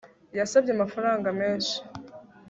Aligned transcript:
Yasabye 0.37 0.71
amafaranga 0.73 1.27
menshi 1.39 1.75